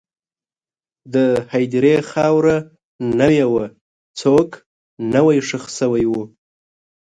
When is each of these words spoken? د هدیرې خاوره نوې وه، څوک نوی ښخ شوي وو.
د 1.13 1.15
هدیرې 1.51 1.95
خاوره 2.11 2.57
نوې 3.19 3.43
وه، 3.53 3.65
څوک 4.19 4.49
نوی 5.13 5.37
ښخ 5.47 5.63
شوي 5.79 6.05
وو. 6.11 6.23